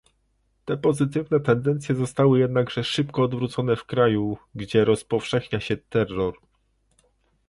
Te 0.65 0.77
pozytywne 0.77 1.39
tendencje 1.39 1.95
zostały 1.95 2.39
jednakże 2.39 2.83
szybko 2.83 3.21
odwrócone 3.23 3.75
w 3.75 3.85
kraju, 3.85 4.37
gdzie 4.55 4.85
rozpowszechnia 4.85 5.59
się 5.59 5.77
terror 5.77 6.33